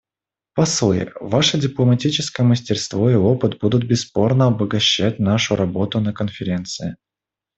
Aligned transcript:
Послы, 0.55 1.11
ваше 1.21 1.59
дипломатическое 1.59 2.43
мастерство 2.43 3.07
и 3.11 3.13
опыт 3.13 3.59
будут 3.59 3.83
бесспорно 3.83 4.47
обогащать 4.47 5.19
нашу 5.19 5.55
работу 5.55 5.99
на 5.99 6.11
Конференции. 6.11 6.95